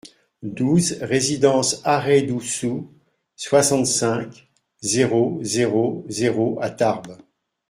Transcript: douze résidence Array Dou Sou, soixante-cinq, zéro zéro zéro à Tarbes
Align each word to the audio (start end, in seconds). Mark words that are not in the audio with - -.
douze 0.41 0.93
résidence 0.99 1.79
Array 1.85 2.23
Dou 2.23 2.41
Sou, 2.41 2.91
soixante-cinq, 3.35 4.49
zéro 4.81 5.37
zéro 5.43 6.03
zéro 6.09 6.57
à 6.59 6.71
Tarbes 6.71 7.17